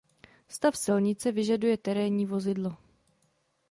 Stav 0.47 0.75
silnice 0.77 1.31
vyžaduje 1.31 1.77
terénní 1.77 2.25
vozidlo. 2.25 2.77